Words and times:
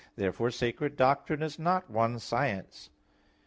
Therefore 0.15 0.49
sacred 0.49 0.95
doctrine 0.95 1.43
is 1.43 1.59
not 1.59 1.87
one 1.91 2.17
science. 2.17 2.89